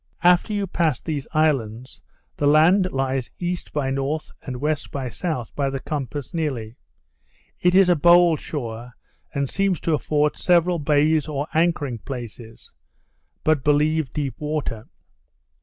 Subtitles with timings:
[0.23, 2.01] After you pass these islands,
[2.37, 3.55] the land lies E.
[3.71, 3.99] by N.,
[4.41, 4.75] and W.
[4.91, 6.75] by S., by the compass nearly.
[7.59, 8.93] It is a bold shore,
[9.35, 12.73] and seems to afford several bays or anchoring places,
[13.43, 14.87] but believe deep water.